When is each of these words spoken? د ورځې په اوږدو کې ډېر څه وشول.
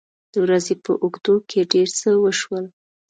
د 0.31 0.33
ورځې 0.43 0.73
په 0.85 0.91
اوږدو 1.03 1.35
کې 1.49 1.69
ډېر 1.73 1.87
څه 1.99 2.09
وشول. 2.23 2.65